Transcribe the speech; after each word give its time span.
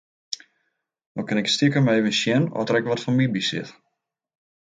No 1.15 1.21
kin 1.27 1.39
ik 1.41 1.51
stikem 1.55 1.91
efkes 1.93 2.19
sjen 2.21 2.43
oft 2.57 2.67
der 2.67 2.77
ek 2.79 2.87
wat 2.89 3.03
foar 3.03 3.15
my 3.17 3.25
by 3.31 3.41
stiet. 3.47 3.69